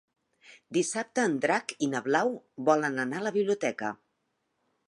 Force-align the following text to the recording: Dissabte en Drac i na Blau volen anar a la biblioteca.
Dissabte 0.77 1.25
en 1.29 1.35
Drac 1.43 1.75
i 1.87 1.91
na 1.93 2.01
Blau 2.07 2.33
volen 2.71 3.01
anar 3.07 3.23
a 3.23 3.27
la 3.29 3.37
biblioteca. 3.37 3.93